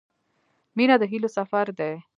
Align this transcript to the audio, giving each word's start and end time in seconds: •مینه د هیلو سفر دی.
•مینه 0.77 0.95
د 1.01 1.03
هیلو 1.11 1.29
سفر 1.37 1.65
دی. 1.79 1.93